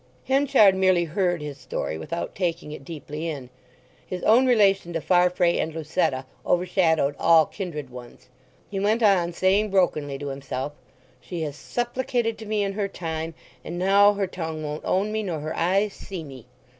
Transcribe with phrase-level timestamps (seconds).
[0.25, 3.51] Henchard merely heard his story, without taking it deeply in.
[4.03, 8.27] His own relation to Farfrae and Lucetta overshadowed all kindred ones.
[8.67, 10.71] He went on saying brokenly to himself,
[11.19, 15.21] "She has supplicated to me in her time; and now her tongue won't own me
[15.21, 16.47] nor her eyes see me!...